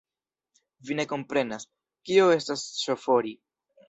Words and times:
Vi 0.89 0.95
ne 0.99 1.03
komprenas, 1.11 1.65
kio 2.11 2.31
estas 2.37 2.65
ŝofori. 2.85 3.35